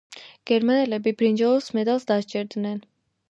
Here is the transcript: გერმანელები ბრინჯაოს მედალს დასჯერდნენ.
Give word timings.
გერმანელები 0.51 1.13
ბრინჯაოს 1.19 1.69
მედალს 1.79 2.09
დასჯერდნენ. 2.13 2.81